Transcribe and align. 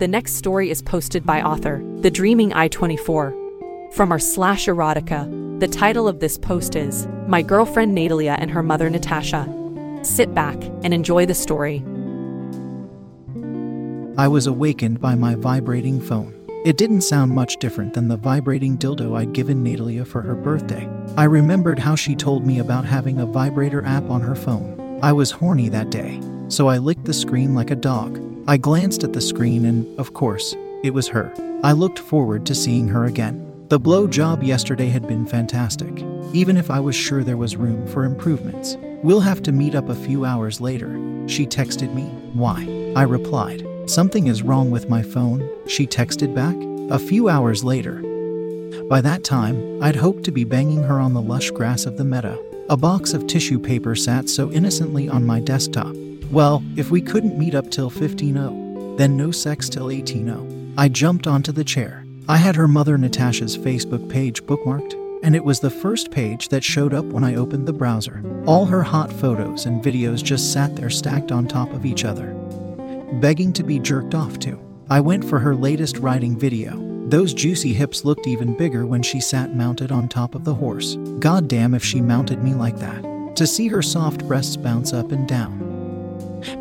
The 0.00 0.08
next 0.08 0.36
story 0.36 0.70
is 0.70 0.80
posted 0.80 1.26
by 1.26 1.42
author 1.42 1.84
The 1.98 2.10
Dreaming 2.10 2.54
I 2.54 2.68
24 2.68 3.90
from 3.92 4.10
our 4.10 4.18
slash 4.18 4.64
erotica. 4.64 5.60
The 5.60 5.68
title 5.68 6.08
of 6.08 6.20
this 6.20 6.38
post 6.38 6.74
is 6.74 7.06
My 7.26 7.42
Girlfriend 7.42 7.94
Natalia 7.94 8.38
and 8.40 8.50
Her 8.50 8.62
Mother 8.62 8.88
Natasha. 8.88 9.46
Sit 10.00 10.34
back 10.34 10.56
and 10.82 10.94
enjoy 10.94 11.26
the 11.26 11.34
story. 11.34 11.84
I 14.16 14.26
was 14.26 14.46
awakened 14.46 15.02
by 15.02 15.16
my 15.16 15.34
vibrating 15.34 16.00
phone. 16.00 16.34
It 16.64 16.78
didn't 16.78 17.02
sound 17.02 17.32
much 17.32 17.58
different 17.58 17.92
than 17.92 18.08
the 18.08 18.16
vibrating 18.16 18.78
dildo 18.78 19.18
I'd 19.18 19.34
given 19.34 19.62
Natalia 19.62 20.06
for 20.06 20.22
her 20.22 20.34
birthday. 20.34 20.88
I 21.18 21.24
remembered 21.24 21.78
how 21.78 21.94
she 21.94 22.16
told 22.16 22.46
me 22.46 22.58
about 22.58 22.86
having 22.86 23.20
a 23.20 23.26
vibrator 23.26 23.84
app 23.84 24.08
on 24.08 24.22
her 24.22 24.34
phone. 24.34 24.98
I 25.02 25.12
was 25.12 25.30
horny 25.30 25.68
that 25.68 25.90
day, 25.90 26.22
so 26.48 26.68
I 26.68 26.78
licked 26.78 27.04
the 27.04 27.12
screen 27.12 27.54
like 27.54 27.70
a 27.70 27.76
dog. 27.76 28.29
I 28.50 28.56
glanced 28.56 29.04
at 29.04 29.12
the 29.12 29.20
screen 29.20 29.64
and, 29.64 29.96
of 29.96 30.12
course, 30.12 30.56
it 30.82 30.92
was 30.92 31.06
her. 31.06 31.32
I 31.62 31.70
looked 31.70 32.00
forward 32.00 32.44
to 32.46 32.54
seeing 32.56 32.88
her 32.88 33.04
again. 33.04 33.46
The 33.68 33.78
blow 33.78 34.08
job 34.08 34.42
yesterday 34.42 34.88
had 34.88 35.06
been 35.06 35.24
fantastic, 35.24 36.04
even 36.32 36.56
if 36.56 36.68
I 36.68 36.80
was 36.80 36.96
sure 36.96 37.22
there 37.22 37.36
was 37.36 37.54
room 37.54 37.86
for 37.86 38.02
improvements. 38.02 38.76
We'll 39.04 39.20
have 39.20 39.40
to 39.44 39.52
meet 39.52 39.76
up 39.76 39.88
a 39.88 39.94
few 39.94 40.24
hours 40.24 40.60
later. 40.60 40.90
She 41.28 41.46
texted 41.46 41.94
me. 41.94 42.06
Why? 42.32 42.92
I 42.96 43.04
replied. 43.04 43.64
Something 43.88 44.26
is 44.26 44.42
wrong 44.42 44.72
with 44.72 44.88
my 44.88 45.00
phone. 45.00 45.48
She 45.68 45.86
texted 45.86 46.34
back. 46.34 46.56
A 46.92 46.98
few 46.98 47.28
hours 47.28 47.62
later. 47.62 48.02
By 48.88 49.00
that 49.00 49.22
time, 49.22 49.80
I'd 49.80 49.94
hoped 49.94 50.24
to 50.24 50.32
be 50.32 50.42
banging 50.42 50.82
her 50.82 50.98
on 50.98 51.14
the 51.14 51.22
lush 51.22 51.52
grass 51.52 51.86
of 51.86 51.98
the 51.98 52.04
meadow. 52.04 52.44
A 52.68 52.76
box 52.76 53.14
of 53.14 53.28
tissue 53.28 53.60
paper 53.60 53.94
sat 53.94 54.28
so 54.28 54.50
innocently 54.50 55.08
on 55.08 55.24
my 55.24 55.38
desktop. 55.38 55.94
Well, 56.30 56.62
if 56.76 56.92
we 56.92 57.00
couldn't 57.00 57.36
meet 57.36 57.56
up 57.56 57.72
till 57.72 57.90
15.0, 57.90 58.96
then 58.96 59.16
no 59.16 59.32
sex 59.32 59.68
till 59.68 59.86
18.0. 59.86 60.74
I 60.78 60.88
jumped 60.88 61.26
onto 61.26 61.50
the 61.50 61.64
chair. 61.64 62.04
I 62.28 62.36
had 62.36 62.54
her 62.54 62.68
mother 62.68 62.96
Natasha's 62.96 63.58
Facebook 63.58 64.08
page 64.08 64.44
bookmarked, 64.44 64.94
and 65.24 65.34
it 65.34 65.44
was 65.44 65.58
the 65.58 65.70
first 65.70 66.12
page 66.12 66.48
that 66.50 66.62
showed 66.62 66.94
up 66.94 67.04
when 67.06 67.24
I 67.24 67.34
opened 67.34 67.66
the 67.66 67.72
browser. 67.72 68.22
All 68.46 68.64
her 68.66 68.84
hot 68.84 69.12
photos 69.12 69.66
and 69.66 69.82
videos 69.82 70.22
just 70.22 70.52
sat 70.52 70.76
there 70.76 70.88
stacked 70.88 71.32
on 71.32 71.48
top 71.48 71.72
of 71.72 71.84
each 71.84 72.04
other, 72.04 72.32
begging 73.14 73.52
to 73.54 73.64
be 73.64 73.80
jerked 73.80 74.14
off 74.14 74.38
to. 74.40 74.56
I 74.88 75.00
went 75.00 75.24
for 75.24 75.40
her 75.40 75.56
latest 75.56 75.98
riding 75.98 76.38
video. 76.38 76.78
Those 77.08 77.34
juicy 77.34 77.72
hips 77.72 78.04
looked 78.04 78.28
even 78.28 78.56
bigger 78.56 78.86
when 78.86 79.02
she 79.02 79.20
sat 79.20 79.56
mounted 79.56 79.90
on 79.90 80.08
top 80.08 80.36
of 80.36 80.44
the 80.44 80.54
horse. 80.54 80.94
God 81.18 81.48
damn 81.48 81.74
if 81.74 81.84
she 81.84 82.00
mounted 82.00 82.44
me 82.44 82.54
like 82.54 82.78
that. 82.78 83.34
To 83.34 83.48
see 83.48 83.66
her 83.66 83.82
soft 83.82 84.28
breasts 84.28 84.56
bounce 84.56 84.92
up 84.92 85.10
and 85.10 85.26
down 85.26 85.69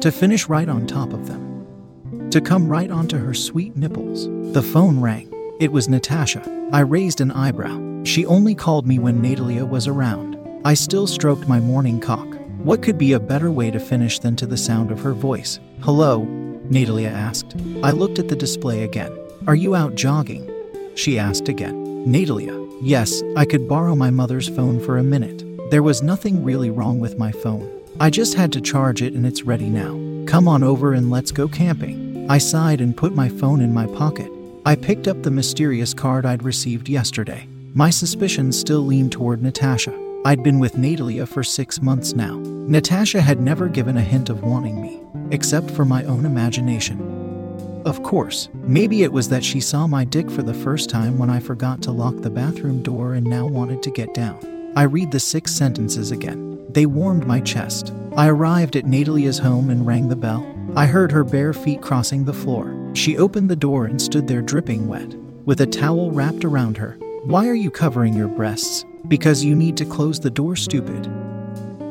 to 0.02 0.12
finish 0.12 0.48
right 0.48 0.70
on 0.70 0.88
top 0.88 1.14
of 1.14 1.28
them, 1.28 2.30
to 2.32 2.42
come 2.42 2.68
right 2.68 2.92
onto 2.92 3.18
her 3.18 3.34
sweet 3.34 3.76
nipples. 3.76 4.28
The 4.54 4.62
phone 4.62 5.00
rang. 5.00 5.32
It 5.60 5.72
was 5.72 5.90
Natasha. 5.90 6.44
I 6.72 6.82
raised 6.82 7.22
an 7.22 7.32
eyebrow. 7.32 8.04
She 8.04 8.26
only 8.26 8.56
called 8.56 8.88
me 8.88 8.98
when 9.00 9.22
Natalia 9.22 9.66
was 9.66 9.88
around. 9.88 10.38
I 10.64 10.74
still 10.74 11.08
stroked 11.08 11.48
my 11.48 11.60
morning 11.60 12.00
cock. 12.00 12.28
What 12.64 12.82
could 12.82 12.98
be 12.98 13.14
a 13.14 13.20
better 13.20 13.52
way 13.52 13.72
to 13.72 13.80
finish 13.80 14.20
than 14.20 14.36
to 14.38 14.46
the 14.46 14.58
sound 14.58 14.92
of 14.92 15.02
her 15.02 15.14
voice? 15.14 15.60
Hello? 15.82 16.24
Natalia 16.70 17.10
asked. 17.10 17.56
I 17.84 17.92
looked 17.92 18.20
at 18.20 18.28
the 18.28 18.36
display 18.36 18.84
again. 18.84 19.12
Are 19.48 19.56
you 19.56 19.76
out 19.76 19.96
jogging? 19.96 20.50
She 20.96 21.18
asked 21.18 21.48
again. 21.50 22.10
Natalia, 22.10 22.58
yes, 22.82 23.24
I 23.36 23.46
could 23.46 23.68
borrow 23.68 23.96
my 23.96 24.10
mother's 24.10 24.50
phone 24.50 24.80
for 24.80 24.98
a 24.98 25.04
minute. 25.04 25.44
There 25.72 25.84
was 25.84 26.02
nothing 26.02 26.44
really 26.44 26.70
wrong 26.70 27.00
with 27.00 27.18
my 27.18 27.32
phone. 27.32 27.79
I 28.02 28.10
just 28.10 28.36
had 28.36 28.54
to 28.54 28.62
charge 28.62 29.02
it 29.02 29.14
and 29.14 29.26
it's 29.26 29.44
ready 29.44 29.70
now. 29.70 29.92
Come 30.26 30.48
on 30.48 30.64
over 30.64 30.94
and 30.94 31.12
let's 31.12 31.34
go 31.34 31.50
camping. 31.50 32.30
I 32.30 32.38
sighed 32.38 32.80
and 32.80 32.96
put 32.96 33.14
my 33.14 33.28
phone 33.28 33.60
in 33.60 33.74
my 33.74 33.88
pocket. 33.88 34.32
I 34.66 34.76
picked 34.76 35.10
up 35.10 35.22
the 35.22 35.32
mysterious 35.32 35.94
card 35.94 36.26
I'd 36.26 36.44
received 36.44 36.88
yesterday. 36.88 37.46
My 37.74 37.90
suspicions 37.90 38.58
still 38.58 38.82
leaned 38.82 39.12
toward 39.12 39.44
Natasha. 39.44 39.94
I'd 40.24 40.44
been 40.44 40.60
with 40.60 40.78
Natalia 40.78 41.26
for 41.26 41.44
six 41.44 41.82
months 41.82 42.14
now. 42.14 42.38
Natasha 42.38 43.20
had 43.20 43.42
never 43.42 43.68
given 43.68 43.98
a 43.98 44.02
hint 44.02 44.30
of 44.30 44.44
wanting 44.44 44.82
me, 44.82 45.02
except 45.32 45.70
for 45.70 45.84
my 45.84 46.06
own 46.06 46.26
imagination. 46.26 47.82
Of 47.86 48.02
course, 48.04 48.48
maybe 48.54 49.04
it 49.04 49.12
was 49.12 49.28
that 49.28 49.44
she 49.44 49.60
saw 49.60 49.88
my 49.88 50.06
dick 50.06 50.32
for 50.32 50.42
the 50.42 50.54
first 50.54 50.90
time 50.90 51.18
when 51.18 51.30
I 51.30 51.42
forgot 51.42 51.82
to 51.82 51.92
lock 51.92 52.16
the 52.18 52.30
bathroom 52.30 52.82
door 52.82 53.16
and 53.16 53.26
now 53.28 53.46
wanted 53.46 53.84
to 53.84 53.92
get 53.92 54.14
down. 54.14 54.74
I 54.78 54.84
read 54.84 55.12
the 55.12 55.20
six 55.20 55.52
sentences 55.54 56.12
again. 56.12 56.49
They 56.72 56.86
warmed 56.86 57.26
my 57.26 57.42
chest. 57.42 57.94
I 58.16 58.28
arrived 58.28 58.76
at 58.76 58.86
Natalia's 58.86 59.40
home 59.40 59.70
and 59.70 59.86
rang 59.86 60.08
the 60.08 60.16
bell. 60.16 60.46
I 60.76 60.86
heard 60.86 61.12
her 61.12 61.24
bare 61.24 61.54
feet 61.54 61.82
crossing 61.82 62.26
the 62.26 62.34
floor. 62.34 62.76
She 62.94 63.18
opened 63.18 63.50
the 63.50 63.56
door 63.56 63.86
and 63.86 64.02
stood 64.02 64.28
there 64.28 64.42
dripping 64.42 64.88
wet, 64.88 65.16
with 65.46 65.62
a 65.62 65.66
towel 65.66 66.12
wrapped 66.12 66.46
around 66.46 66.78
her. 66.78 66.98
Why 67.24 67.48
are 67.48 67.56
you 67.56 67.72
covering 67.72 68.14
your 68.14 68.28
breasts? 68.28 68.86
Because 69.08 69.44
you 69.44 69.56
need 69.56 69.78
to 69.78 69.86
close 69.86 70.20
the 70.20 70.30
door, 70.30 70.56
stupid. 70.56 71.10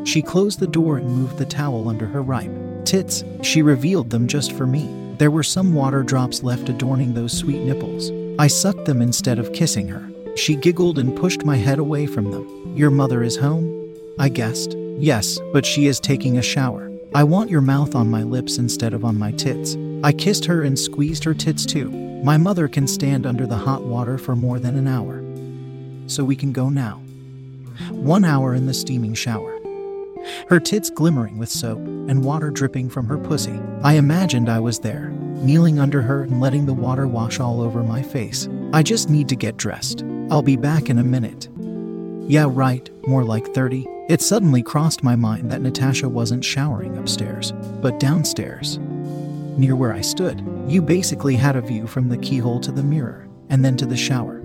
She 0.05 0.23
closed 0.23 0.61
the 0.61 0.67
door 0.67 0.99
and 0.99 1.09
moved 1.09 1.39
the 1.39 1.45
towel 1.45 1.89
under 1.89 2.07
her 2.07 2.23
ripe 2.23 2.51
tits. 2.89 3.23
She 3.43 3.61
revealed 3.61 4.09
them 4.09 4.27
just 4.27 4.53
for 4.53 4.67
me. 4.67 5.15
There 5.19 5.31
were 5.31 5.43
some 5.43 5.75
water 5.75 6.03
drops 6.03 6.43
left 6.43 6.71
adorning 6.71 7.13
those 7.13 7.37
sweet 7.37 7.61
nipples. 7.61 8.11
I 8.39 8.47
sucked 8.47 8.87
them 8.87 9.03
instead 9.03 9.39
of 9.39 9.53
kissing 9.53 9.89
her. 9.89 10.09
She 10.37 10.57
giggled 10.57 10.99
and 10.99 11.15
pushed 11.15 11.45
my 11.45 11.57
head 11.57 11.79
away 11.79 12.07
from 12.07 12.31
them. 12.31 12.75
Your 12.75 12.91
mother 12.91 13.23
is 13.23 13.37
home? 13.37 13.78
I 14.19 14.29
guessed. 14.29 14.75
Yes, 14.99 15.39
but 15.53 15.65
she 15.65 15.87
is 15.87 16.01
taking 16.01 16.39
a 16.39 16.43
shower. 16.43 16.91
I 17.15 17.25
want 17.25 17.51
your 17.51 17.61
mouth 17.61 17.95
on 17.95 18.11
my 18.11 18.23
lips 18.23 18.59
instead 18.59 18.93
of 18.93 19.05
on 19.05 19.19
my 19.19 19.33
tits. 19.33 19.77
I 20.03 20.13
kissed 20.13 20.45
her 20.47 20.63
and 20.63 20.79
squeezed 20.79 21.25
her 21.25 21.35
tits 21.35 21.65
too. 21.65 21.91
My 22.25 22.37
mother 22.37 22.67
can 22.67 22.87
stand 22.87 23.27
under 23.27 23.47
the 23.47 23.57
hot 23.57 23.85
water 23.85 24.19
for 24.19 24.35
more 24.35 24.59
than 24.59 24.77
an 24.77 24.89
hour. 24.89 25.23
So 26.09 26.25
we 26.25 26.37
can 26.37 26.53
go 26.53 26.69
now. 26.69 27.01
One 27.91 28.25
hour 28.25 28.55
in 28.55 28.67
the 28.67 28.75
steaming 28.75 29.15
shower. 29.15 29.57
Her 30.49 30.59
tits 30.59 30.91
glimmering 30.91 31.39
with 31.39 31.49
soap 31.49 31.79
and 31.79 32.25
water 32.25 32.51
dripping 32.51 32.91
from 32.91 33.07
her 33.07 33.19
pussy. 33.19 33.59
I 33.83 33.95
imagined 33.95 34.49
I 34.49 34.59
was 34.59 34.81
there, 34.81 35.11
kneeling 35.11 35.79
under 35.79 36.03
her 36.03 36.25
and 36.25 36.41
letting 36.41 36.67
the 36.67 36.75
water 36.75 37.07
wash 37.07 37.39
all 37.39 37.61
over 37.61 37.85
my 37.85 38.03
face. 38.03 38.49
I 38.73 38.83
just 38.83 39.09
need 39.09 39.29
to 39.29 39.37
get 39.37 39.57
dressed. 39.57 40.03
I'll 40.31 40.43
be 40.43 40.57
back 40.57 40.91
in 40.91 40.99
a 40.99 41.05
minute. 41.05 41.49
Yeah, 42.29 42.47
right, 42.49 42.91
more 43.07 43.25
like 43.25 43.47
30. 43.55 43.87
It 44.09 44.23
suddenly 44.23 44.63
crossed 44.63 45.05
my 45.05 45.17
mind 45.17 45.51
that 45.51 45.61
Natasha 45.61 46.09
wasn't 46.09 46.43
showering 46.43 46.97
upstairs, 46.97 47.53
but 47.83 48.01
downstairs. 48.01 48.79
Near 49.59 49.77
where 49.77 49.93
I 49.93 50.01
stood, 50.01 50.43
you 50.67 50.81
basically 50.81 51.37
had 51.37 51.57
a 51.57 51.61
view 51.61 51.87
from 51.87 52.09
the 52.09 52.17
keyhole 52.17 52.59
to 52.61 52.73
the 52.73 52.83
mirror, 52.83 53.29
and 53.51 53.63
then 53.63 53.77
to 53.77 53.85
the 53.85 53.99
shower. 53.99 54.41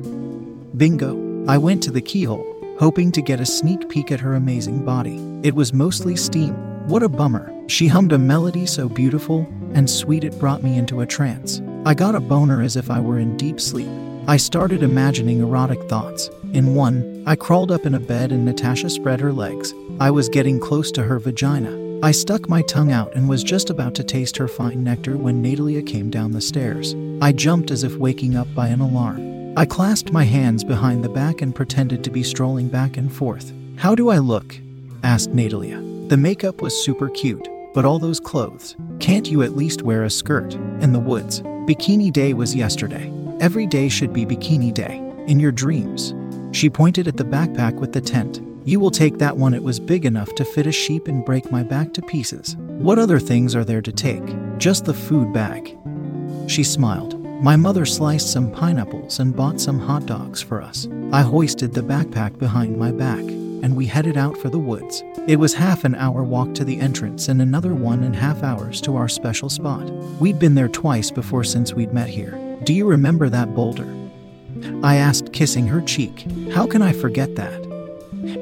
Bingo! 0.75 1.45
I 1.48 1.57
went 1.57 1.81
to 1.83 1.92
the 1.92 2.01
keyhole, 2.01 2.75
hoping 2.77 3.10
to 3.13 3.21
get 3.21 3.39
a 3.39 3.45
sneak 3.45 3.88
peek 3.88 4.12
at 4.12 4.19
her 4.19 4.36
amazing 4.36 4.83
body. 4.83 5.18
It 5.44 5.56
was 5.56 5.71
mostly 5.71 6.18
steam. 6.18 6.54
What 6.89 7.04
a 7.04 7.07
bummer. 7.07 7.50
She 7.68 7.88
hummed 7.88 8.12
a 8.12 8.19
melody 8.19 8.65
so 8.65 8.89
beautiful 8.89 9.48
and 9.74 9.89
sweet 9.89 10.24
it 10.24 10.38
brought 10.39 10.63
me 10.63 10.77
into 10.77 11.01
a 11.01 11.06
trance. 11.06 11.62
I 11.86 11.94
got 11.94 12.15
a 12.15 12.19
boner 12.19 12.62
as 12.62 12.75
if 12.75 12.92
I 12.92 13.00
were 13.00 13.19
in 13.19 13.38
deep 13.38 13.60
sleep. 13.60 13.89
I 14.25 14.37
started 14.37 14.83
imagining 14.83 15.41
erotic 15.41 15.81
thoughts. 15.89 16.29
In 16.53 16.75
one, 16.75 17.23
I 17.27 17.35
crawled 17.35 17.71
up 17.71 17.85
in 17.85 17.93
a 17.93 17.99
bed 17.99 18.31
and 18.31 18.45
Natasha 18.45 18.89
spread 18.89 19.19
her 19.19 19.33
legs. 19.33 19.73
I 19.99 20.11
was 20.11 20.29
getting 20.29 20.61
close 20.61 20.93
to 20.93 21.03
her 21.03 21.19
vagina. 21.19 21.99
I 22.01 22.11
stuck 22.11 22.47
my 22.47 22.61
tongue 22.61 22.91
out 22.91 23.13
and 23.15 23.27
was 23.27 23.43
just 23.43 23.69
about 23.69 23.95
to 23.95 24.03
taste 24.03 24.37
her 24.37 24.47
fine 24.47 24.81
nectar 24.81 25.17
when 25.17 25.41
Natalia 25.41 25.81
came 25.81 26.09
down 26.09 26.31
the 26.31 26.39
stairs. 26.39 26.95
I 27.21 27.33
jumped 27.33 27.69
as 27.69 27.83
if 27.83 27.97
waking 27.97 28.37
up 28.37 28.47
by 28.55 28.69
an 28.69 28.79
alarm. 28.79 29.57
I 29.57 29.65
clasped 29.65 30.13
my 30.13 30.23
hands 30.23 30.63
behind 30.63 31.03
the 31.03 31.09
back 31.09 31.41
and 31.41 31.53
pretended 31.53 32.01
to 32.05 32.09
be 32.09 32.23
strolling 32.23 32.69
back 32.69 32.95
and 32.95 33.11
forth. 33.11 33.51
How 33.75 33.93
do 33.93 34.09
I 34.09 34.19
look? 34.19 34.55
asked 35.03 35.31
Natalia. 35.31 35.81
The 36.07 36.17
makeup 36.17 36.61
was 36.61 36.73
super 36.81 37.09
cute, 37.09 37.49
but 37.73 37.83
all 37.83 37.99
those 37.99 38.21
clothes. 38.21 38.77
Can't 39.01 39.29
you 39.29 39.43
at 39.43 39.57
least 39.57 39.81
wear 39.81 40.05
a 40.05 40.09
skirt? 40.09 40.53
In 40.79 40.93
the 40.93 40.99
woods. 40.99 41.41
Bikini 41.41 42.11
day 42.11 42.33
was 42.33 42.55
yesterday. 42.55 43.11
Every 43.43 43.67
day 43.67 43.89
should 43.89 44.13
be 44.13 44.25
bikini 44.25 44.73
day. 44.73 44.99
In 45.27 45.37
your 45.37 45.51
dreams. 45.51 46.13
She 46.57 46.69
pointed 46.69 47.09
at 47.09 47.17
the 47.17 47.25
backpack 47.25 47.73
with 47.73 47.91
the 47.91 47.99
tent. 47.99 48.41
You 48.63 48.79
will 48.79 48.89
take 48.89 49.17
that 49.17 49.35
one, 49.35 49.53
it 49.53 49.61
was 49.61 49.81
big 49.81 50.05
enough 50.05 50.33
to 50.35 50.45
fit 50.45 50.65
a 50.65 50.71
sheep 50.71 51.09
and 51.09 51.25
break 51.25 51.51
my 51.51 51.61
back 51.61 51.91
to 51.95 52.01
pieces. 52.03 52.55
What 52.57 52.99
other 52.99 53.19
things 53.19 53.53
are 53.53 53.65
there 53.65 53.81
to 53.81 53.91
take? 53.91 54.23
Just 54.59 54.85
the 54.85 54.93
food 54.93 55.33
bag. 55.33 55.77
She 56.47 56.63
smiled. 56.63 57.19
My 57.43 57.57
mother 57.57 57.85
sliced 57.85 58.31
some 58.31 58.49
pineapples 58.49 59.19
and 59.19 59.35
bought 59.35 59.59
some 59.59 59.77
hot 59.77 60.05
dogs 60.05 60.41
for 60.41 60.61
us. 60.61 60.87
I 61.11 61.21
hoisted 61.21 61.73
the 61.73 61.81
backpack 61.81 62.39
behind 62.39 62.77
my 62.77 62.93
back, 62.93 63.19
and 63.19 63.75
we 63.75 63.87
headed 63.87 64.15
out 64.15 64.37
for 64.37 64.49
the 64.49 64.57
woods. 64.57 65.03
It 65.27 65.35
was 65.35 65.53
half 65.53 65.83
an 65.83 65.95
hour 65.95 66.23
walk 66.23 66.53
to 66.55 66.63
the 66.63 66.79
entrance 66.79 67.27
and 67.27 67.41
another 67.41 67.75
one 67.75 68.03
and 68.03 68.15
a 68.15 68.19
half 68.19 68.41
hours 68.41 68.79
to 68.83 68.95
our 68.95 69.09
special 69.09 69.49
spot. 69.49 69.91
We'd 70.21 70.39
been 70.39 70.55
there 70.55 70.69
twice 70.69 71.11
before 71.11 71.43
since 71.43 71.73
we'd 71.73 71.91
met 71.91 72.07
here. 72.07 72.39
Do 72.63 72.74
you 72.74 72.86
remember 72.86 73.27
that 73.27 73.54
boulder? 73.54 73.94
I 74.83 74.95
asked, 74.95 75.33
kissing 75.33 75.68
her 75.68 75.81
cheek. 75.81 76.25
How 76.54 76.65
can 76.65 76.81
I 76.81 76.94
forget 76.94 77.36
that? 77.36 77.62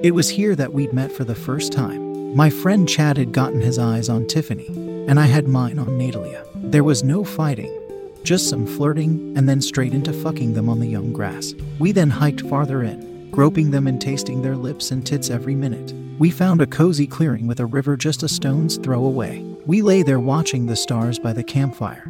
It 0.04 0.12
was 0.12 0.30
here 0.30 0.56
that 0.56 0.74
we'd 0.74 0.94
met 0.94 1.12
for 1.12 1.24
the 1.24 1.34
first 1.34 1.72
time. 1.74 2.36
My 2.36 2.52
friend 2.52 2.88
Chad 2.88 3.18
had 3.18 3.32
gotten 3.32 3.62
his 3.62 3.80
eyes 3.80 4.10
on 4.10 4.28
Tiffany, 4.28 4.68
and 5.08 5.20
I 5.20 5.26
had 5.26 5.48
mine 5.48 5.80
on 5.80 5.98
Natalia. 5.98 6.46
There 6.56 6.84
was 6.84 7.04
no 7.04 7.24
fighting, 7.24 7.76
just 8.24 8.48
some 8.48 8.68
flirting, 8.68 9.36
and 9.36 9.50
then 9.50 9.60
straight 9.60 9.94
into 9.94 10.14
fucking 10.14 10.54
them 10.54 10.70
on 10.70 10.80
the 10.80 10.88
young 10.88 11.12
grass. 11.12 11.56
We 11.80 11.92
then 11.92 12.12
hiked 12.12 12.42
farther 12.42 12.84
in, 12.84 13.32
groping 13.32 13.72
them 13.72 13.88
and 13.88 14.00
tasting 14.00 14.44
their 14.44 14.56
lips 14.56 14.92
and 14.92 15.04
tits 15.04 15.32
every 15.32 15.56
minute. 15.56 15.96
We 16.20 16.30
found 16.30 16.62
a 16.62 16.68
cozy 16.68 17.08
clearing 17.08 17.48
with 17.48 17.60
a 17.60 17.66
river 17.66 17.98
just 17.98 18.22
a 18.22 18.30
stone's 18.30 18.78
throw 18.78 19.04
away. 19.04 19.44
We 19.66 19.82
lay 19.82 20.04
there 20.04 20.20
watching 20.20 20.68
the 20.68 20.76
stars 20.76 21.18
by 21.18 21.34
the 21.34 21.44
campfire, 21.44 22.04